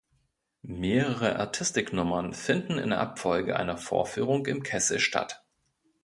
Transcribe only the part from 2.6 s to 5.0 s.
in der Abfolge einer Vorführung im Kessel